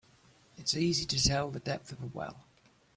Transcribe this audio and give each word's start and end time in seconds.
It's 0.57 0.75
easy 0.75 1.05
to 1.05 1.23
tell 1.23 1.51
the 1.51 1.59
depth 1.59 1.91
of 1.91 2.01
a 2.01 2.07
well. 2.07 2.47